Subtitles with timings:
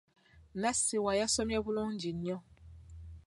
[0.61, 2.37] Nassiwa yasomye bulungi nnyo.